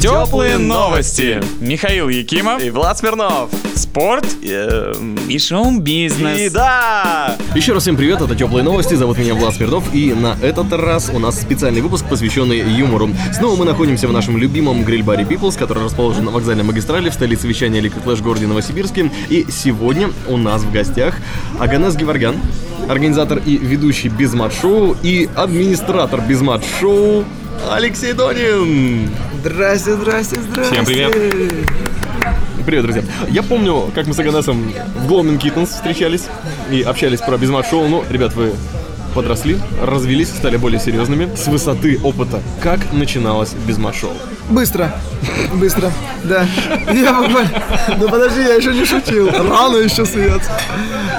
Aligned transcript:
Теплые 0.00 0.56
новости. 0.56 1.42
Михаил 1.60 2.08
Якимов. 2.08 2.62
И 2.62 2.70
Влад 2.70 2.96
Смирнов. 2.96 3.50
Спорт 3.74 4.24
и 4.40 5.38
шоу-бизнес. 5.38 6.38
И 6.38 6.48
да! 6.48 7.36
Еще 7.54 7.74
раз 7.74 7.82
всем 7.82 7.98
привет, 7.98 8.22
это 8.22 8.34
Теплые 8.34 8.64
Новости, 8.64 8.94
зовут 8.94 9.18
меня 9.18 9.34
Влад 9.34 9.56
Смирнов, 9.56 9.84
и 9.92 10.14
на 10.14 10.38
этот 10.42 10.72
раз 10.72 11.10
у 11.12 11.18
нас 11.18 11.38
специальный 11.38 11.82
выпуск, 11.82 12.06
посвященный 12.08 12.60
юмору. 12.60 13.10
Снова 13.34 13.56
мы 13.56 13.66
находимся 13.66 14.08
в 14.08 14.12
нашем 14.12 14.38
любимом 14.38 14.84
гриль-баре 14.84 15.24
Peoples, 15.24 15.58
который 15.58 15.84
расположен 15.84 16.24
на 16.24 16.30
вокзальной 16.30 16.64
магистрали 16.64 17.10
в 17.10 17.14
столице 17.14 17.46
вещания 17.46 17.82
Liquid 17.82 18.02
Flash 18.02 18.22
городе 18.22 18.46
Новосибирске. 18.46 19.10
И 19.28 19.44
сегодня 19.50 20.10
у 20.28 20.38
нас 20.38 20.62
в 20.62 20.72
гостях 20.72 21.16
Аганес 21.58 21.94
Геворгян, 21.94 22.36
организатор 22.88 23.42
и 23.44 23.58
ведущий 23.58 24.08
Безмат-шоу 24.08 24.96
и 25.02 25.28
администратор 25.36 26.22
Безмат-шоу 26.22 27.26
Алексей 27.68 28.12
Донин. 28.12 29.10
Здрасте, 29.38 29.94
здрасте, 29.94 30.40
здрасте. 30.40 30.72
Всем 30.72 30.84
привет. 30.84 31.12
Привет, 32.64 32.84
друзья. 32.84 33.02
Я 33.28 33.42
помню, 33.42 33.90
как 33.94 34.06
мы 34.06 34.14
с 34.14 34.18
Аганесом 34.18 34.72
в 34.96 35.10
Glowman 35.10 35.38
Kittens 35.38 35.66
встречались 35.66 36.24
и 36.70 36.82
общались 36.82 37.20
про 37.20 37.36
Безмат-шоу. 37.36 37.88
Ну, 37.88 38.04
ребят, 38.08 38.34
вы 38.34 38.52
подросли, 39.14 39.58
развелись, 39.82 40.28
стали 40.28 40.56
более 40.56 40.80
серьезными. 40.80 41.34
С 41.34 41.48
высоты 41.48 41.98
опыта, 42.02 42.40
как 42.62 42.92
начиналось 42.92 43.52
Безмат-шоу? 43.66 44.12
Быстро, 44.50 44.92
быстро, 45.54 45.92
да. 46.24 46.44
Я 46.92 47.12
буквально... 47.22 47.50
Ну 47.98 48.08
подожди, 48.08 48.40
я 48.42 48.54
еще 48.54 48.72
не 48.74 48.84
шутил. 48.84 49.30
Рано 49.30 49.76
еще 49.76 50.04
смеяться. 50.04 50.50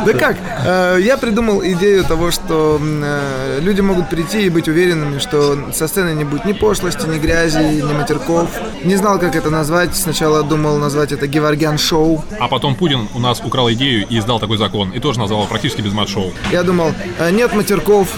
Да 0.05 0.13
как? 0.13 0.35
Э, 0.65 0.97
Я 1.01 1.17
придумал 1.17 1.61
идею 1.63 2.03
того, 2.03 2.31
что 2.31 2.79
э, 2.81 3.59
люди 3.61 3.79
могут 3.81 4.09
прийти 4.09 4.41
и 4.47 4.49
быть 4.49 4.67
уверенными, 4.67 5.19
что 5.19 5.71
со 5.71 5.87
сцены 5.87 6.13
не 6.13 6.23
будет 6.25 6.43
ни 6.45 6.53
пошлости, 6.53 7.05
ни 7.07 7.19
грязи, 7.19 7.59
ни 7.81 7.93
матерков. 7.93 8.49
Не 8.83 8.95
знал, 8.97 9.17
как 9.19 9.35
это 9.35 9.49
назвать. 9.49 9.95
Сначала 9.95 10.43
думал 10.43 10.77
назвать 10.77 11.11
это 11.13 11.27
Геворгян 11.27 11.77
Шоу. 11.77 12.23
А 12.39 12.47
потом 12.49 12.75
Путин 12.75 13.07
у 13.13 13.19
нас 13.19 13.39
украл 13.41 13.71
идею 13.71 14.05
и 14.09 14.19
издал 14.19 14.39
такой 14.39 14.57
закон. 14.57 14.89
И 14.89 14.99
тоже 14.99 15.19
назвал 15.19 15.45
практически 15.45 15.81
без 15.81 15.93
мат-шоу. 15.93 16.33
Я 16.51 16.63
думал, 16.63 16.91
э, 17.19 17.31
нет 17.31 17.53
матерков, 17.53 18.09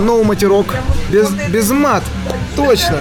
ноу 0.00 0.24
матерок, 0.24 0.66
без, 1.10 1.28
без 1.30 1.70
мат, 1.70 2.02
точно. 2.56 2.98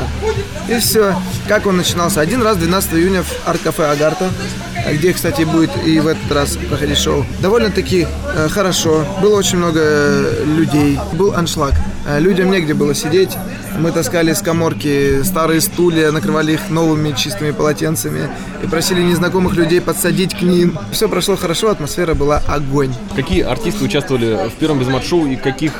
И 0.70 0.78
все. 0.80 1.16
Как 1.48 1.66
он 1.66 1.78
начинался? 1.78 2.22
Один 2.22 2.42
раз 2.42 2.58
12 2.58 2.94
июня 2.94 3.24
в 3.24 3.48
арт-кафе 3.48 3.86
Агарта, 3.86 4.30
где, 4.92 5.14
кстати, 5.14 5.44
будет 5.44 5.72
и 5.86 6.00
в 6.00 6.08
этот 6.08 6.32
раз 6.32 6.58
проходить 6.70 6.98
шоу. 6.98 7.26
Довольно-таки 7.42 8.08
э, 8.36 8.48
хорошо. 8.50 9.06
Было 9.22 9.36
очень 9.38 9.58
много 9.58 9.80
э, 9.82 10.44
людей. 10.46 11.00
Был 11.14 11.34
аншлаг. 11.34 11.74
Э, 12.08 12.20
людям 12.20 12.50
негде 12.50 12.74
было 12.74 12.96
сидеть. 12.96 13.32
Мы 13.78 13.92
таскали 13.92 14.34
с 14.34 14.42
коморки 14.42 15.24
старые 15.24 15.60
стулья, 15.60 16.12
накрывали 16.12 16.54
их 16.54 16.70
новыми 16.70 17.12
чистыми 17.14 17.52
полотенцами 17.52 18.30
и 18.62 18.68
просили 18.68 19.02
незнакомых 19.02 19.56
людей 19.56 19.82
подсадить 19.82 20.38
к 20.38 20.42
ним. 20.44 20.78
Все 20.92 21.10
прошло 21.10 21.36
хорошо, 21.36 21.72
атмосфера 21.72 22.14
была 22.14 22.42
огонь. 22.48 22.94
Какие 23.16 23.42
артисты 23.42 23.84
участвовали 23.84 24.48
в 24.50 24.54
первом 24.54 24.80
Безмат-шоу 24.80 25.26
и 25.26 25.36
каких 25.36 25.74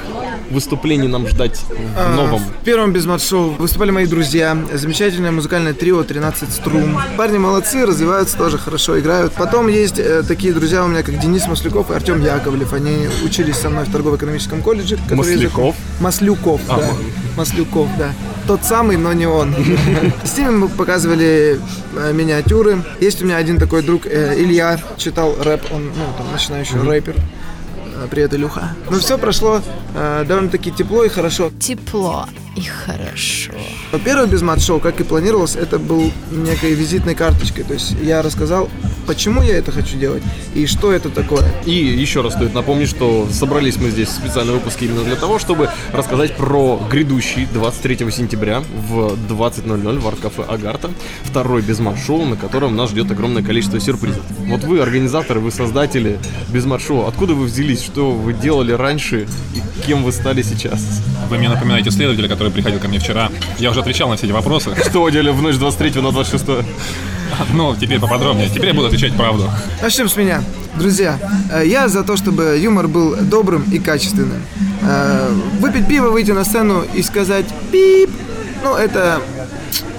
выступлений 0.54 1.08
нам 1.08 1.28
ждать 1.28 1.60
в 1.70 2.16
новом? 2.16 2.40
В 2.40 2.64
первом 2.64 2.94
безмат-шоу 2.94 3.52
выступали 3.52 3.92
мои 3.92 4.06
друзья. 4.06 4.58
Замечательное 4.74 5.32
музыкальное 5.32 5.74
трио 5.74 6.04
13 6.04 6.52
струн. 6.52 6.98
Парни 7.18 7.38
молодцы, 7.38 7.86
развиваются 7.86 8.38
тоже 8.38 8.58
хорошо, 8.58 9.00
играют. 9.00 9.34
Потом 9.34 9.68
есть 9.68 10.00
э, 10.00 10.24
такие 10.28 10.54
друзья 10.54 10.84
у 10.84 10.88
меня, 10.88 11.04
как 11.04 11.20
Денис 11.20 11.48
Маслюков 11.48 11.92
и 11.92 11.94
Артем 11.94 12.22
Яковлев. 12.24 12.74
Они 12.74 13.08
учились 13.26 13.56
со 13.58 13.70
мной 13.70 13.86
в 13.86 13.92
торгово-экономическом 13.92 14.62
колледже. 14.62 14.98
закон- 14.98 15.76
Маслюков, 16.00 16.62
А, 16.70 16.78
да. 16.80 16.88
ма- 16.88 16.94
Маслюков, 17.38 17.90
да. 17.98 18.12
Тот 18.48 18.64
самый, 18.64 18.98
но 18.98 19.14
не 19.14 19.26
он. 19.26 19.56
С 20.24 20.38
ними 20.38 20.50
мы 20.50 20.68
показывали 20.70 21.60
э, 21.96 22.14
миниатюры. 22.14 22.84
Есть 23.00 23.22
у 23.22 23.26
меня 23.26 23.38
один 23.38 23.58
такой 23.58 23.82
друг, 23.84 24.06
э, 24.06 24.36
Илья, 24.38 24.80
читал 24.98 25.36
рэп, 25.42 25.62
он, 25.72 25.86
ну, 25.86 26.04
там, 26.18 26.28
начинающий 26.32 26.78
рэпер. 26.80 27.16
Привет, 28.10 28.34
Илюха. 28.34 28.76
Ну, 28.90 29.00
все 29.00 29.18
прошло 29.18 29.62
э, 29.96 30.26
довольно-таки 30.28 30.72
тепло 30.72 31.04
и 31.04 31.10
хорошо. 31.10 31.52
тепло 31.60 32.26
и 32.56 32.62
хорошо. 32.62 33.54
Первое 34.06 34.28
безмат-шоу, 34.28 34.80
как 34.80 35.00
и 35.00 35.04
планировалось, 35.04 35.56
это 35.56 35.80
был 35.80 36.12
некой 36.32 36.74
визитной 36.74 37.16
карточкой. 37.16 37.64
То 37.64 37.74
есть 37.74 37.96
я 38.02 38.22
рассказал, 38.22 38.70
почему 39.08 39.42
я 39.42 39.58
это 39.58 39.72
хочу 39.72 39.98
делать 39.98 40.24
и 40.54 40.68
что 40.68 40.92
это 40.92 41.10
такое. 41.10 41.44
И 41.66 41.74
еще 41.74 42.22
раз 42.22 42.34
стоит 42.34 42.54
напомнить, 42.54 42.90
что 42.90 43.28
собрались 43.32 43.78
мы 43.78 43.90
здесь 43.90 44.10
в 44.10 44.12
специальном 44.12 44.56
выпуске 44.56 44.86
именно 44.86 45.04
для 45.04 45.16
того, 45.16 45.40
чтобы 45.40 45.70
рассказать 45.92 46.36
про 46.36 46.80
грядущий 46.92 47.48
23 47.54 48.12
сентября 48.12 48.62
в 48.88 49.18
20.00 49.30 50.00
в 50.00 50.08
арт-кафе 50.08 50.44
Агарта. 50.44 50.92
Второй 51.24 51.62
Безмат-шоу, 51.64 52.26
на 52.26 52.36
котором 52.36 52.76
нас 52.76 52.92
ждет 52.92 53.10
огромное 53.12 53.42
количество 53.42 53.80
сюрпризов. 53.80 54.22
Вот 54.40 54.64
вы 54.64 54.80
организаторы, 54.80 55.40
вы 55.40 55.52
создатели 55.52 56.20
Безмат-шоу. 56.50 57.08
Откуда 57.08 57.34
вы 57.34 57.46
взялись? 57.46 57.84
Что 57.84 58.12
вы 58.12 58.34
делали 58.34 58.74
раньше 58.74 59.28
и 59.56 59.86
кем 59.86 60.04
вы 60.04 60.12
стали 60.12 60.44
сейчас? 60.44 61.02
Вы 61.30 61.38
мне 61.38 61.50
напоминаете 61.50 61.90
следователя, 61.90 62.28
который 62.28 62.43
приходил 62.52 62.80
ко 62.80 62.88
мне 62.88 63.00
вчера. 63.00 63.30
Я 63.58 63.72
уже 63.72 63.80
отвечал 63.82 64.10
на 64.10 64.16
все 64.16 64.26
эти 64.26 64.34
вопросы. 64.34 64.72
Что 64.90 65.08
делали 65.10 65.32
в 65.32 65.42
ночь 65.42 65.56
23 65.56 66.02
на 66.02 66.12
26? 66.12 66.46
Ну, 67.54 67.76
теперь 67.76 68.00
поподробнее. 68.00 68.48
Теперь 68.50 68.68
я 68.68 68.74
буду 68.74 68.88
отвечать 68.88 69.14
правду. 69.16 69.50
Начнем 69.82 70.08
с 70.08 70.16
меня. 70.16 70.44
Друзья, 70.76 71.20
э, 71.52 71.64
я 71.68 71.88
за 71.88 72.04
то, 72.04 72.16
чтобы 72.18 72.58
юмор 72.62 72.88
был 72.88 73.16
добрым 73.16 73.64
и 73.72 73.80
качественным. 73.80 74.42
Э, 74.82 75.30
Выпить 75.60 75.88
пиво, 75.88 76.10
выйти 76.10 76.32
на 76.32 76.44
сцену 76.44 76.84
и 76.94 77.02
сказать 77.04 77.46
«пип», 77.72 78.10
ну, 78.64 78.76
это 78.76 79.22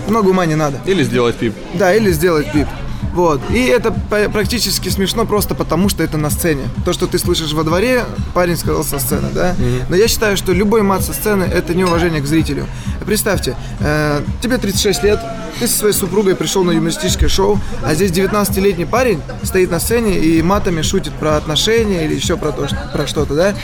много 0.08 0.28
ума 0.28 0.46
не 0.46 0.54
надо. 0.56 0.78
Или 0.86 1.04
сделать 1.04 1.36
пип? 1.36 1.54
Да, 1.74 1.94
или 1.94 2.10
сделать 2.12 2.50
пип. 2.52 2.66
Вот. 3.14 3.40
И 3.50 3.64
это 3.66 3.92
практически 3.92 4.88
смешно 4.88 5.24
просто 5.24 5.54
потому, 5.54 5.88
что 5.88 6.02
это 6.02 6.18
на 6.18 6.30
сцене. 6.30 6.64
То, 6.84 6.92
что 6.92 7.06
ты 7.06 7.18
слышишь 7.18 7.52
во 7.52 7.62
дворе, 7.62 8.04
парень 8.34 8.56
сказал 8.56 8.84
со 8.84 8.98
сцены, 8.98 9.28
да? 9.32 9.54
Но 9.88 9.96
я 9.96 10.08
считаю, 10.08 10.36
что 10.36 10.52
любой 10.52 10.82
мат 10.82 11.02
со 11.04 11.12
сцены– 11.12 11.44
это 11.54 11.74
неуважение 11.74 12.20
к 12.20 12.26
зрителю. 12.26 12.66
Представьте, 13.06 13.56
э, 13.80 14.22
тебе 14.42 14.58
36 14.58 15.02
лет, 15.04 15.20
ты 15.58 15.66
со 15.66 15.78
своей 15.78 15.94
супругой 15.94 16.34
пришел 16.34 16.64
на 16.64 16.72
юмористическое 16.72 17.28
шоу, 17.28 17.60
а 17.82 17.94
здесь 17.94 18.10
19-летний 18.10 18.84
парень 18.84 19.20
стоит 19.42 19.70
на 19.70 19.80
сцене 19.80 20.18
и 20.18 20.42
матами 20.42 20.82
шутит 20.82 21.12
про 21.14 21.36
отношения 21.36 22.04
или 22.04 22.14
еще 22.14 22.36
про, 22.36 22.52
то, 22.52 22.68
про 22.92 23.06
что-то, 23.06 23.34
да? 23.34 23.54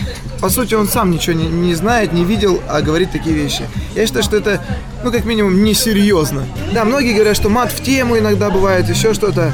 По 0.41 0.49
сути, 0.49 0.75
он 0.75 0.89
сам 0.89 1.11
ничего 1.11 1.35
не, 1.35 1.47
не 1.47 1.75
знает, 1.75 2.13
не 2.13 2.25
видел, 2.25 2.61
а 2.69 2.81
говорит 2.81 3.13
такие 3.13 3.35
вещи. 3.35 3.69
Я 3.95 4.07
считаю, 4.07 4.25
что 4.25 4.37
это, 4.37 4.63
ну, 5.05 5.13
как 5.13 5.25
минимум, 5.25 5.63
несерьезно. 5.65 6.47
Да, 6.73 6.85
многие 6.85 7.15
говорят, 7.15 7.37
что 7.37 7.49
мат 7.49 7.73
в 7.73 7.83
тему 7.83 8.19
иногда 8.19 8.51
бывает, 8.51 8.89
еще 8.89 9.15
что-то. 9.15 9.53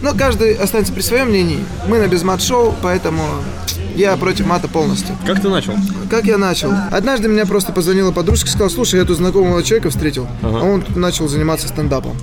Но 0.00 0.14
каждый 0.14 0.54
останется 0.54 0.92
при 0.92 1.02
своем 1.02 1.28
мнении. 1.28 1.64
Мы 1.88 1.98
на 1.98 2.06
безмат-шоу, 2.06 2.74
поэтому 2.82 3.22
я 3.98 4.16
против 4.16 4.46
мата 4.46 4.68
полностью. 4.68 5.16
Как 5.26 5.42
ты 5.42 5.48
начал? 5.48 5.74
Как 6.08 6.24
я 6.24 6.38
начал? 6.38 6.72
Однажды 6.92 7.28
мне 7.28 7.44
просто 7.44 7.72
позвонила 7.72 8.12
подружка 8.12 8.46
и 8.46 8.50
сказала, 8.50 8.68
слушай, 8.68 9.00
я 9.00 9.04
тут 9.04 9.16
знакомого 9.16 9.62
человека 9.64 9.90
встретил, 9.90 10.28
а 10.40 10.62
он 10.62 10.84
начал 10.94 11.26
заниматься 11.26 11.66
стендапом. 11.66 12.16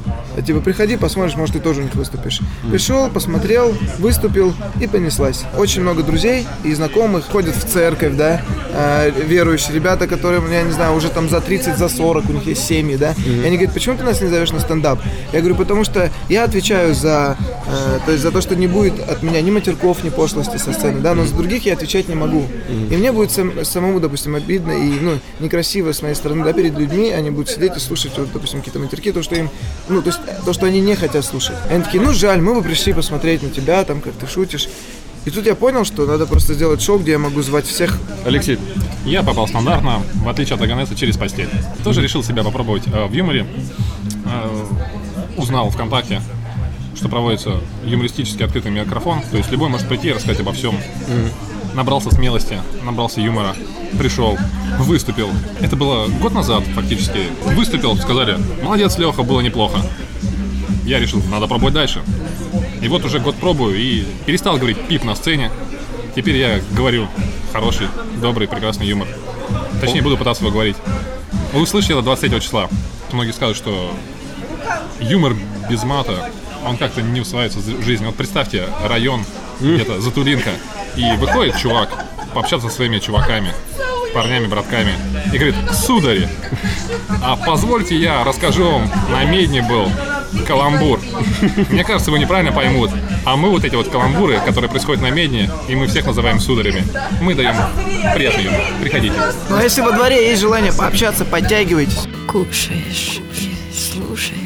Типа, 0.45 0.61
приходи, 0.61 0.95
посмотришь, 0.95 1.35
может, 1.35 1.55
ты 1.55 1.61
тоже 1.61 1.81
у 1.81 1.83
них 1.83 1.93
выступишь. 1.95 2.39
Пришел, 2.69 3.09
посмотрел, 3.09 3.75
выступил 3.99 4.53
и 4.79 4.87
понеслась. 4.87 5.43
Очень 5.57 5.81
много 5.81 6.01
друзей 6.01 6.47
и 6.63 6.73
знакомых 6.73 7.25
ходят 7.25 7.55
в 7.55 7.65
церковь, 7.65 8.15
да, 8.15 8.41
э, 8.71 9.11
верующие 9.27 9.75
ребята, 9.75 10.07
которые, 10.07 10.41
я 10.51 10.63
не 10.63 10.71
знаю, 10.71 10.95
уже 10.95 11.09
там 11.09 11.29
за 11.29 11.41
30, 11.41 11.77
за 11.77 11.89
40, 11.89 12.29
у 12.29 12.33
них 12.33 12.45
есть 12.45 12.65
семьи, 12.65 12.95
да. 12.95 13.15
И 13.25 13.45
они 13.45 13.57
говорят, 13.57 13.73
почему 13.73 13.97
ты 13.97 14.03
нас 14.03 14.21
не 14.21 14.29
зовешь 14.29 14.51
на 14.51 14.59
стендап? 14.59 14.99
Я 15.33 15.39
говорю, 15.39 15.55
потому 15.55 15.83
что 15.83 16.09
я 16.29 16.45
отвечаю 16.45 16.95
за, 16.95 17.37
э, 17.67 17.99
то 18.05 18.11
есть 18.11 18.23
за 18.23 18.31
то, 18.31 18.39
что 18.41 18.55
не 18.55 18.67
будет 18.67 18.99
от 19.09 19.23
меня 19.23 19.41
ни 19.41 19.51
матерков, 19.51 20.03
ни 20.03 20.09
пошлости 20.09 20.57
со 20.57 20.71
сцены, 20.71 21.01
да, 21.01 21.15
но 21.15 21.25
за 21.25 21.35
других 21.35 21.64
я 21.65 21.73
отвечать 21.73 22.07
не 22.09 22.15
могу. 22.15 22.45
И 22.91 22.95
мне 22.97 23.11
будет 23.11 23.31
сам- 23.31 23.63
самому, 23.65 23.99
допустим, 23.99 24.35
обидно 24.35 24.71
и, 24.71 24.99
ну, 24.99 25.19
некрасиво 25.39 25.91
с 25.91 26.01
моей 26.01 26.15
стороны, 26.15 26.43
да, 26.43 26.53
перед 26.53 26.77
людьми, 26.77 27.09
они 27.11 27.29
будут 27.31 27.49
сидеть 27.49 27.75
и 27.77 27.79
слушать, 27.79 28.11
вот, 28.17 28.31
допустим, 28.33 28.59
какие-то 28.59 28.79
матерки, 28.79 29.11
то, 29.11 29.23
что 29.23 29.35
им, 29.35 29.49
ну, 29.89 30.01
то 30.01 30.09
есть, 30.09 30.19
то, 30.45 30.53
что 30.53 30.65
они 30.65 30.79
не 30.81 30.95
хотят 30.95 31.25
слушать. 31.25 31.55
Они 31.69 31.83
такие, 31.83 32.01
ну, 32.01 32.13
жаль, 32.13 32.41
мы 32.41 32.55
бы 32.55 32.61
пришли 32.61 32.93
посмотреть 32.93 33.43
на 33.43 33.49
тебя, 33.49 33.83
там, 33.83 34.01
как 34.01 34.13
ты 34.13 34.27
шутишь. 34.27 34.67
И 35.25 35.31
тут 35.31 35.47
я 35.47 35.55
понял, 35.55 35.85
что 35.85 36.05
надо 36.05 36.27
просто 36.27 36.53
сделать 36.53 36.81
шоу, 36.83 36.99
где 36.99 37.13
я 37.13 37.19
могу 37.19 37.41
звать 37.41 37.65
всех. 37.65 37.97
Алексей, 38.25 38.59
Я 39.05 39.23
попал 39.23 39.47
стандартно, 39.47 40.03
в 40.23 40.29
отличие 40.29 40.55
от 40.55 40.61
Аганеса, 40.61 40.95
через 40.95 41.17
постель. 41.17 41.49
Тоже 41.83 42.01
решил 42.01 42.23
себя 42.23 42.43
попробовать 42.43 42.83
э, 42.87 43.05
в 43.07 43.11
юморе. 43.13 43.47
Э, 44.25 44.65
узнал 45.37 45.69
ВКонтакте, 45.71 46.21
что 46.95 47.09
проводится 47.09 47.59
юмористически 47.83 48.43
открытый 48.43 48.71
микрофон. 48.71 49.21
То 49.31 49.37
есть 49.37 49.51
любой 49.51 49.69
может 49.69 49.87
прийти 49.87 50.09
и 50.09 50.13
рассказать 50.13 50.39
обо 50.41 50.53
всем. 50.53 50.75
Набрался 51.75 52.09
смелости, 52.09 52.61
набрался 52.83 53.19
юмора, 53.19 53.53
пришел, 53.99 54.37
выступил. 54.79 55.29
Это 55.59 55.75
было 55.75 56.07
год 56.07 56.33
назад 56.33 56.63
фактически. 56.73 57.27
Выступил, 57.53 57.97
сказали, 57.97 58.37
молодец, 58.63 58.97
Леха, 58.97 59.23
было 59.23 59.41
неплохо. 59.41 59.79
я 60.85 60.99
решил, 60.99 61.21
надо 61.29 61.47
пробовать 61.47 61.73
дальше. 61.73 62.01
И 62.81 62.87
вот 62.87 63.03
уже 63.03 63.19
год 63.19 63.35
пробую 63.35 63.75
и 63.75 64.05
перестал 64.25 64.55
говорить 64.55 64.79
пип 64.87 65.03
на 65.03 65.15
сцене. 65.15 65.51
Теперь 66.15 66.37
я 66.37 66.61
говорю 66.71 67.09
хороший, 67.51 67.87
добрый, 68.21 68.47
прекрасный 68.47 68.87
юмор. 68.87 69.09
Точнее, 69.81 70.01
буду 70.01 70.17
пытаться 70.17 70.43
его 70.43 70.53
говорить. 70.53 70.77
Вы 71.51 71.61
услышали 71.61 71.95
это 71.95 72.03
23 72.03 72.39
числа. 72.39 72.69
Многие 73.11 73.33
скажут, 73.33 73.57
что 73.57 73.93
юмор 75.01 75.35
без 75.69 75.83
мата, 75.83 76.29
он 76.65 76.77
как-то 76.77 77.01
не 77.01 77.19
усваивается 77.19 77.59
в 77.59 77.83
жизни. 77.83 78.05
Вот 78.05 78.15
представьте, 78.15 78.69
район, 78.85 79.25
где-то 79.59 79.99
Затулинка, 79.99 80.51
и 80.97 81.15
выходит 81.17 81.57
чувак 81.57 81.89
пообщаться 82.33 82.69
со 82.69 82.75
своими 82.75 82.99
чуваками, 82.99 83.53
парнями, 84.13 84.47
братками, 84.47 84.93
и 85.33 85.37
говорит, 85.37 85.55
судари, 85.73 86.27
а 87.23 87.35
позвольте 87.35 87.95
я 87.95 88.23
расскажу 88.23 88.63
вам, 88.63 88.91
на 89.09 89.23
медне 89.25 89.61
был 89.61 89.89
каламбур. 90.47 90.99
Мне 91.69 91.83
кажется, 91.83 92.11
его 92.11 92.17
неправильно 92.17 92.51
поймут. 92.51 92.91
А 93.25 93.35
мы 93.35 93.49
вот 93.49 93.63
эти 93.63 93.75
вот 93.75 93.89
каламбуры, 93.89 94.39
которые 94.45 94.69
происходят 94.69 95.01
на 95.01 95.09
медне, 95.09 95.49
и 95.67 95.75
мы 95.75 95.87
всех 95.87 96.05
называем 96.05 96.39
сударями, 96.39 96.83
мы 97.21 97.33
даем 97.33 97.55
приятный 98.13 98.43
юмор. 98.45 98.61
Приходите. 98.81 99.15
Ну 99.49 99.55
а 99.55 99.63
если 99.63 99.81
во 99.81 99.91
дворе 99.91 100.29
есть 100.29 100.41
желание 100.41 100.73
пообщаться, 100.73 101.25
подтягивайтесь. 101.25 102.07
Кушаешь, 102.27 103.19
слушаешь. 103.73 104.44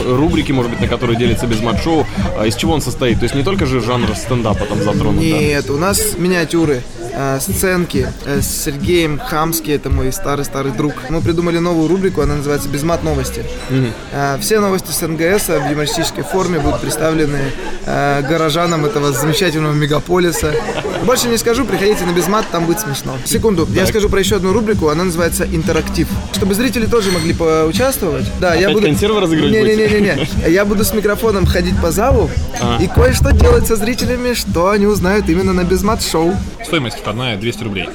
Рубрики, 0.00 0.52
может 0.52 0.70
быть, 0.70 0.80
на 0.80 0.88
которые 0.88 1.18
делится 1.18 1.46
без 1.46 1.58
шоу 1.82 2.06
а 2.38 2.46
из 2.46 2.56
чего 2.56 2.72
он 2.72 2.80
состоит? 2.80 3.18
То 3.18 3.24
есть 3.24 3.34
не 3.34 3.42
только 3.42 3.66
же 3.66 3.80
жанр 3.80 4.14
стендапа 4.16 4.64
там 4.64 4.82
затронут, 4.82 5.16
да? 5.16 5.20
Нет, 5.20 5.70
у 5.70 5.76
нас 5.76 6.16
миниатюры, 6.16 6.82
э, 7.12 7.38
сценки 7.40 8.06
э, 8.24 8.40
с 8.40 8.64
Сергеем 8.64 9.18
Хамский, 9.18 9.74
это 9.74 9.90
мой 9.90 10.12
старый-старый 10.12 10.72
друг. 10.72 10.94
Мы 11.10 11.20
придумали 11.20 11.58
новую 11.58 11.88
рубрику, 11.88 12.20
она 12.22 12.36
называется 12.36 12.68
«Безмат 12.68 13.02
новости». 13.02 13.44
Э, 14.12 14.38
Все 14.40 14.60
новости 14.60 14.90
с 14.90 15.06
НГС 15.06 15.48
в 15.48 15.70
юмористической 15.70 16.24
форме 16.24 16.58
будут 16.58 16.80
представлены 16.80 17.38
горожанам 17.86 18.84
этого 18.84 19.12
замечательного 19.12 19.72
мегаполиса. 19.72 20.54
Больше 21.04 21.28
не 21.28 21.38
скажу, 21.38 21.64
приходите 21.64 22.04
на 22.04 22.12
Безмат, 22.12 22.44
там 22.52 22.66
будет 22.66 22.80
смешно. 22.80 23.16
Секунду, 23.24 23.66
я 23.72 23.86
скажу 23.86 24.08
про 24.08 24.20
еще 24.20 24.36
одну 24.36 24.52
рубрику, 24.52 24.88
она 24.88 25.04
называется 25.04 25.44
«Интерактив». 25.44 26.08
Чтобы 26.32 26.54
зрители 26.54 26.86
тоже 26.86 27.10
могли 27.10 27.32
поучаствовать. 27.32 28.26
Да, 28.38 28.54
я 28.54 28.66
Опять 28.66 28.74
буду... 28.74 28.86
консервы 28.86 29.20
разыгрывать 29.20 29.52
Не-не-не, 29.90 30.14
не-не. 30.14 30.50
Я 30.52 30.64
буду 30.64 30.84
с 30.84 30.92
микрофоном 30.94 31.46
ходить 31.46 31.80
по 31.80 31.90
залу 31.90 32.30
и 32.80 32.86
кое-что 32.86 33.32
делать 33.32 33.66
со 33.66 33.76
зрителями, 33.76 34.34
что 34.34 34.70
они 34.70 34.86
узнают 34.86 35.28
именно 35.28 35.52
на 35.52 35.64
Безмат-шоу. 35.64 36.34
Стоимость 36.64 36.98
входная 36.98 37.36
200 37.36 37.64
рублей. 37.64 37.88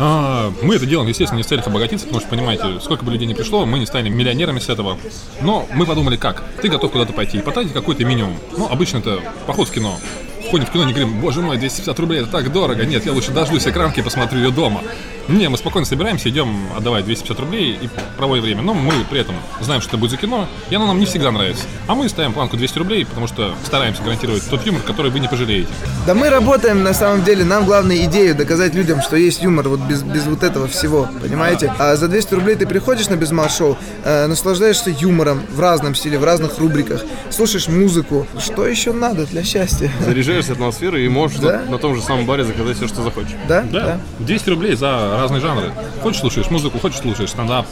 А, 0.00 0.52
мы 0.62 0.76
это 0.76 0.86
делаем, 0.86 1.08
естественно, 1.08 1.38
не 1.38 1.42
в 1.42 1.46
целях 1.46 1.66
обогатиться, 1.66 2.06
потому 2.06 2.20
что, 2.20 2.30
понимаете, 2.30 2.80
сколько 2.80 3.04
бы 3.04 3.10
людей 3.10 3.26
не 3.26 3.34
пришло, 3.34 3.66
мы 3.66 3.80
не 3.80 3.86
станем 3.86 4.16
миллионерами 4.16 4.60
с 4.60 4.68
этого. 4.68 4.96
Но 5.40 5.66
мы 5.74 5.86
подумали, 5.86 6.16
как? 6.16 6.44
Ты 6.62 6.68
готов 6.68 6.92
куда-то 6.92 7.12
пойти 7.12 7.38
и 7.38 7.40
потратить 7.40 7.72
какой-то 7.72 8.04
минимум. 8.04 8.36
Ну, 8.56 8.68
обычно 8.70 8.98
это 8.98 9.18
поход 9.46 9.68
в 9.68 9.72
кино. 9.72 9.98
Входим 10.48 10.64
в 10.64 10.70
кино, 10.70 10.84
не 10.84 10.94
говорим, 10.94 11.20
боже 11.20 11.42
мой, 11.42 11.58
250 11.58 11.98
рублей, 12.00 12.22
это 12.22 12.30
так 12.30 12.50
дорого. 12.50 12.86
Нет, 12.86 13.04
я 13.04 13.12
лучше 13.12 13.32
дождусь 13.32 13.66
экранки 13.66 14.00
и 14.00 14.02
посмотрю 14.02 14.38
ее 14.40 14.50
дома. 14.50 14.80
Не, 15.28 15.50
мы 15.50 15.58
спокойно 15.58 15.84
собираемся, 15.84 16.30
идем 16.30 16.68
отдавать 16.74 17.04
250 17.04 17.40
рублей 17.40 17.78
и 17.82 17.90
проводим 18.16 18.44
время. 18.44 18.62
Но 18.62 18.72
мы 18.72 18.94
при 19.10 19.20
этом 19.20 19.34
знаем, 19.60 19.82
что 19.82 19.90
это 19.90 19.98
будет 19.98 20.12
за 20.12 20.16
кино, 20.16 20.48
и 20.70 20.74
оно 20.74 20.86
нам 20.86 20.98
не 20.98 21.04
всегда 21.04 21.30
нравится. 21.30 21.64
А 21.86 21.94
мы 21.94 22.08
ставим 22.08 22.32
планку 22.32 22.56
200 22.56 22.78
рублей, 22.78 23.04
потому 23.04 23.26
что 23.26 23.54
стараемся 23.62 24.02
гарантировать 24.02 24.48
тот 24.48 24.64
юмор, 24.64 24.80
который 24.80 25.10
вы 25.10 25.20
не 25.20 25.28
пожалеете. 25.28 25.68
Да 26.06 26.14
мы 26.14 26.30
работаем 26.30 26.82
на 26.82 26.94
самом 26.94 27.24
деле, 27.24 27.44
нам 27.44 27.66
главное 27.66 28.06
идею 28.06 28.34
доказать 28.34 28.74
людям, 28.74 29.02
что 29.02 29.16
есть 29.16 29.42
юмор 29.42 29.68
вот 29.68 29.80
без, 29.80 30.02
без 30.02 30.24
вот 30.24 30.42
этого 30.42 30.66
всего, 30.66 31.10
понимаете? 31.20 31.74
А 31.78 31.94
за 31.96 32.08
200 32.08 32.32
рублей 32.34 32.56
ты 32.56 32.66
приходишь 32.66 33.10
на 33.10 33.16
Безмат-шоу, 33.16 33.76
э, 34.04 34.26
наслаждаешься 34.28 34.88
юмором 34.88 35.42
в 35.50 35.60
разном 35.60 35.94
стиле, 35.94 36.18
в 36.18 36.24
разных 36.24 36.58
рубриках, 36.58 37.02
слушаешь 37.28 37.68
музыку. 37.68 38.26
Что 38.38 38.66
еще 38.66 38.94
надо 38.94 39.26
для 39.26 39.44
счастья? 39.44 39.90
Заряжаешься 40.38 40.52
атмосферой 40.52 41.04
и 41.04 41.08
можешь 41.08 41.38
Да. 41.38 41.62
на 41.68 41.78
том 41.78 41.96
же 41.96 42.02
самом 42.02 42.24
баре 42.24 42.44
заказать 42.44 42.76
все, 42.76 42.86
что 42.86 43.02
захочешь. 43.02 43.32
Да? 43.48 43.62
Да, 43.62 44.00
200 44.20 44.50
рублей 44.50 44.76
за 44.76 45.16
разные 45.18 45.40
жанры. 45.40 45.72
Хочешь 46.02 46.20
слушаешь 46.20 46.48
музыку, 46.50 46.78
хочешь 46.78 47.00
слушаешь 47.00 47.30
стендап, 47.30 47.66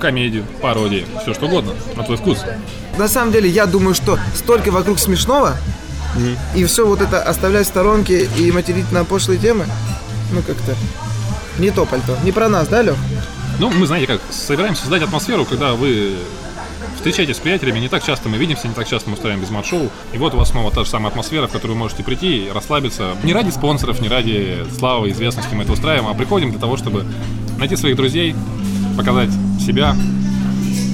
комедию, 0.00 0.44
пародии, 0.60 1.04
все 1.22 1.34
что 1.34 1.46
угодно, 1.46 1.72
на 1.96 2.04
твой 2.04 2.16
вкус. 2.16 2.38
На 2.96 3.08
самом 3.08 3.32
деле, 3.32 3.48
я 3.48 3.66
думаю, 3.66 3.94
что 3.94 4.18
столько 4.36 4.70
вокруг 4.70 4.98
смешного, 5.00 5.56
и 6.54 6.64
все 6.64 6.86
вот 6.86 7.00
это 7.00 7.20
оставлять 7.22 7.66
в 7.66 7.70
сторонке 7.70 8.28
и 8.38 8.52
материть 8.52 8.90
на 8.92 9.04
пошлые 9.04 9.38
темы, 9.40 9.66
ну 10.32 10.42
как-то 10.42 10.76
не 11.58 11.70
то 11.70 11.84
пальто. 11.86 12.16
Не 12.22 12.30
про 12.32 12.48
нас, 12.48 12.68
да, 12.68 12.82
Лех? 12.82 12.96
Ну, 13.58 13.68
мы, 13.70 13.86
знаете, 13.86 14.06
как, 14.06 14.20
собираемся 14.30 14.82
создать 14.82 15.02
атмосферу, 15.02 15.44
когда 15.44 15.72
вы 15.74 16.14
встречаетесь 17.02 17.34
с 17.34 17.40
приятелями, 17.40 17.80
не 17.80 17.88
так 17.88 18.04
часто 18.04 18.28
мы 18.28 18.38
видимся, 18.38 18.68
не 18.68 18.74
так 18.74 18.86
часто 18.86 19.10
мы 19.10 19.14
устраиваем 19.14 19.42
безмат-шоу. 19.42 19.90
И 20.12 20.18
вот 20.18 20.34
у 20.34 20.36
вас 20.36 20.50
снова 20.50 20.70
та 20.70 20.84
же 20.84 20.90
самая 20.90 21.08
атмосфера, 21.08 21.48
в 21.48 21.50
которую 21.50 21.74
вы 21.74 21.80
можете 21.80 22.04
прийти 22.04 22.46
и 22.46 22.50
расслабиться. 22.50 23.16
Не 23.24 23.32
ради 23.32 23.50
спонсоров, 23.50 24.00
не 24.00 24.06
ради 24.08 24.58
славы, 24.78 25.10
известности 25.10 25.52
мы 25.52 25.64
это 25.64 25.72
устраиваем, 25.72 26.08
а 26.08 26.14
приходим 26.14 26.52
для 26.52 26.60
того, 26.60 26.76
чтобы 26.76 27.04
найти 27.58 27.74
своих 27.74 27.96
друзей, 27.96 28.36
показать 28.96 29.30
себя, 29.60 29.96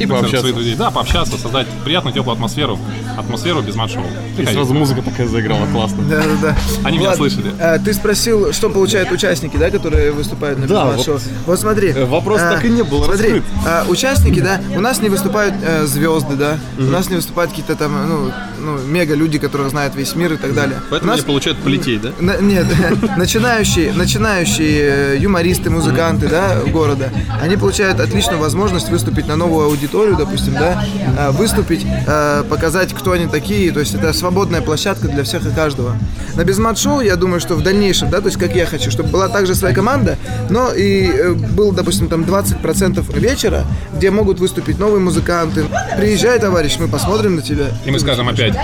И 0.01 0.07
пообщаться. 0.07 0.41
своих 0.41 0.55
друзей. 0.55 0.77
Да, 0.77 0.91
пообщаться, 0.91 1.37
создать 1.37 1.67
приятную, 1.85 2.15
теплую 2.15 2.33
атмосферу, 2.33 2.79
атмосферу 3.19 3.61
безмат-шоу. 3.63 4.03
И 4.03 4.37
Приходите. 4.37 4.53
сразу 4.53 4.75
музыка 4.75 5.03
такая 5.03 5.27
заиграла, 5.27 5.67
классно. 5.67 6.03
Да, 6.09 6.21
да, 6.21 6.25
да. 6.43 6.57
Они 6.85 6.99
меня 6.99 7.15
слышали. 7.15 7.53
э, 7.59 7.79
ты 7.85 7.93
спросил, 7.95 8.53
что 8.53 8.71
получают 8.71 9.11
участники, 9.13 9.57
да, 9.57 9.71
которые 9.71 10.13
выступают 10.13 10.59
на 10.59 10.67
Да, 10.67 10.87
Безмат-шоу. 10.91 11.19
вот, 11.47 11.59
смотри. 11.61 11.91
э, 11.91 12.05
вопрос 12.05 12.41
так 12.41 12.65
и 12.65 12.69
не 12.69 12.83
был 12.83 13.05
Смотри, 13.05 13.43
э, 13.67 13.85
участники, 13.89 14.41
да, 14.41 14.61
у 14.77 14.81
нас 14.81 15.01
не 15.03 15.09
выступают 15.09 15.55
э, 15.63 15.85
звезды, 15.87 16.35
да, 16.37 16.59
у 16.79 16.83
нас 16.83 17.09
не 17.11 17.17
выступают 17.17 17.51
какие-то 17.51 17.75
там, 17.77 17.93
ну, 18.09 18.33
ну, 18.61 18.79
мега 18.87 19.15
люди, 19.15 19.39
которых 19.39 19.71
знают 19.71 19.95
весь 19.95 20.15
мир 20.15 20.33
и 20.35 20.37
так 20.37 20.55
далее. 20.55 20.81
Поэтому 20.91 21.13
у 21.13 21.15
нас 21.15 21.21
они 21.21 21.27
получают 21.27 21.59
полетей, 21.59 21.99
да? 21.99 22.11
Нет, 22.41 22.67
начинающие, 23.17 23.93
начинающие 23.93 25.15
э, 25.15 25.17
юмористы, 25.19 25.71
музыканты, 25.71 26.29
да, 26.29 26.57
города, 26.73 27.11
они 27.41 27.57
получают 27.57 28.01
отличную 28.01 28.41
возможность 28.41 28.89
выступить 28.91 29.27
на 29.27 29.37
новую 29.37 29.67
аудиторию, 29.67 30.17
допустим, 30.17 30.55
да, 30.55 30.85
э, 31.17 31.31
выступить, 31.31 31.85
э, 32.07 32.45
показать, 32.49 32.93
кто 32.95 33.08
они 33.13 33.27
такие, 33.27 33.73
то 33.73 33.81
есть 33.81 33.95
это 33.95 34.13
свободная 34.13 34.61
площадка 34.61 35.09
для 35.09 35.25
всех 35.25 35.47
и 35.47 35.51
каждого. 35.51 35.97
На 36.35 36.45
Безмат-шоу, 36.45 37.01
я 37.01 37.17
думаю, 37.17 37.41
что 37.41 37.55
в 37.55 37.63
дальнейшем, 37.63 38.11
да, 38.11 38.21
то 38.21 38.27
есть 38.27 38.39
как 38.39 38.55
я 38.55 38.67
хочу, 38.67 38.91
чтобы 38.91 39.09
была 39.11 39.29
также 39.29 39.55
своя 39.55 39.75
команда, 39.75 40.17
но 40.51 40.73
и 40.73 41.07
э, 41.07 41.33
был, 41.33 41.73
допустим, 41.73 42.09
там 42.09 42.23
20% 42.23 43.19
вечера, 43.19 43.65
где 43.95 44.11
могут 44.11 44.39
выступить 44.41 44.79
новые 44.79 45.01
музыканты. 45.01 45.65
Приезжай, 45.97 46.39
товарищ, 46.39 46.77
мы 46.79 46.89
посмотрим 46.89 47.37
на 47.37 47.43
тебя. 47.43 47.67
И 47.85 47.91
мы 47.91 47.99
скажем 47.99 48.29
опять, 48.29 48.55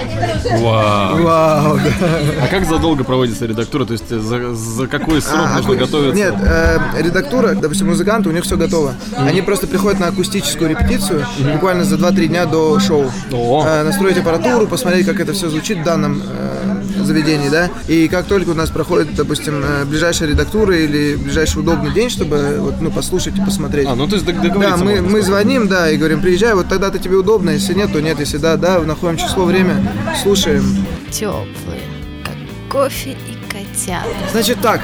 вау. 0.61 1.23
Вау, 1.23 1.77
да. 1.77 2.09
А 2.43 2.47
как 2.49 2.65
задолго 2.67 3.05
проводится 3.05 3.47
редактура? 3.47 3.85
То 3.85 3.93
есть 3.93 4.09
за, 4.09 4.55
за 4.55 4.87
какой 4.87 5.21
срок 5.21 5.41
А, 5.45 5.57
нужно 5.57 5.73
аку- 5.73 5.79
готовиться? 5.79 6.17
Нет, 6.17 6.35
э, 6.41 6.79
редактура, 7.01 7.55
допустим, 7.55 7.89
музыканты, 7.89 8.29
у 8.29 8.33
них 8.33 8.45
все 8.45 8.57
готово. 8.57 8.95
Они 9.17 9.41
просто 9.43 9.67
приходят 9.67 10.01
на 10.01 10.09
акустическую 10.09 10.71
репетицию 10.71 11.27
буквально 11.53 11.85
за 11.85 11.97
2-3 11.97 12.27
дня 12.29 12.47
до 12.47 12.79
шоу. 12.81 13.11
О. 13.33 13.65
Э, 13.67 13.83
настроить 13.83 14.17
аппаратуру, 14.37 14.67
посмотреть, 14.67 15.07
как 15.07 15.21
это 15.21 15.33
все 15.33 15.49
звучит 15.49 15.79
в 15.79 15.83
данном 15.85 16.23
э, 16.25 16.83
заведении, 17.05 17.49
да. 17.49 17.71
И 17.89 18.09
как 18.09 18.27
только 18.27 18.51
у 18.51 18.55
нас 18.55 18.71
проходит, 18.71 19.15
допустим, 19.15 19.63
э, 19.65 19.85
ближайшая 19.85 20.29
редактура 20.31 20.77
или 20.77 21.17
ближайший 21.17 21.59
удобный 21.61 21.93
день, 21.93 22.11
чтобы 22.11 22.57
вот, 22.61 22.81
ну, 22.81 22.91
послушать 22.91 23.37
и 23.39 23.41
посмотреть. 23.41 23.87
А, 23.89 23.95
ну 23.95 24.07
то 24.07 24.15
есть 24.15 24.27
дог- 24.27 24.37
Да, 24.37 24.43
договориться 24.43 24.85
мы, 24.85 24.93
можно. 24.97 25.09
мы 25.11 25.23
звоним, 25.23 25.69
да, 25.69 25.91
и 25.91 25.97
говорим, 25.97 26.21
приезжай, 26.21 26.55
вот 26.55 26.69
тогда-то 26.69 26.99
тебе 26.99 27.17
удобно, 27.17 27.51
если 27.51 27.75
нет, 27.75 27.93
то 27.93 28.01
нет, 28.01 28.19
если 28.21 28.39
да, 28.39 28.57
да, 28.57 28.81
находим 28.81 29.17
число, 29.17 29.45
время, 29.45 29.77
слушаем. 30.23 30.65
Теплые, 31.11 31.83
как 32.25 32.35
кофе 32.71 33.11
и 33.13 33.53
котята. 33.53 34.07
Значит 34.33 34.61
так, 34.61 34.81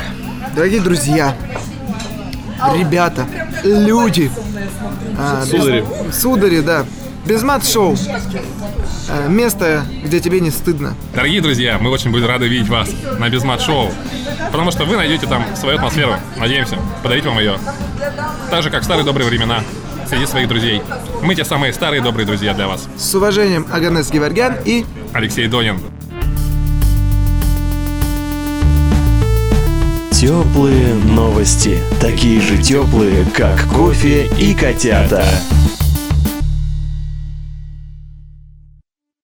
дорогие 0.54 0.80
друзья, 0.80 1.34
ребята, 2.78 3.26
люди, 3.64 4.30
а, 5.18 5.44
Судари. 5.44 5.84
без- 6.06 6.16
судари, 6.20 6.60
да, 6.60 6.84
Безмат 7.26 7.66
шоу, 7.66 7.96
А, 9.08 9.28
место, 9.28 9.84
где 10.04 10.20
тебе 10.20 10.40
не 10.40 10.50
стыдно. 10.50 10.94
Дорогие 11.14 11.40
друзья, 11.40 11.78
мы 11.80 11.90
очень 11.90 12.10
будем 12.10 12.26
рады 12.26 12.46
видеть 12.48 12.68
вас 12.68 12.88
на 13.18 13.28
Безмат 13.28 13.60
Шоу, 13.60 13.90
потому 14.52 14.70
что 14.70 14.84
вы 14.84 14.96
найдете 14.96 15.26
там 15.26 15.44
свою 15.56 15.76
атмосферу, 15.78 16.14
надеемся, 16.36 16.78
подарить 17.02 17.24
вам 17.24 17.38
ее. 17.38 17.58
Так 18.50 18.62
же, 18.62 18.70
как 18.70 18.82
в 18.82 18.84
старые 18.84 19.04
добрые 19.04 19.28
времена, 19.28 19.64
среди 20.08 20.26
своих 20.26 20.48
друзей. 20.48 20.82
Мы 21.22 21.34
те 21.34 21.44
самые 21.44 21.72
старые 21.72 22.02
добрые 22.02 22.26
друзья 22.26 22.54
для 22.54 22.66
вас. 22.68 22.86
С 22.96 23.14
уважением, 23.14 23.66
Аганес 23.72 24.10
Геворгян 24.10 24.56
и 24.64 24.84
Алексей 25.12 25.46
Донин. 25.48 25.80
Теплые 30.12 30.94
новости. 30.94 31.78
Такие 32.00 32.40
же 32.40 32.58
теплые, 32.58 33.24
как 33.34 33.64
кофе 33.68 34.26
и 34.38 34.54
котята. 34.54 35.24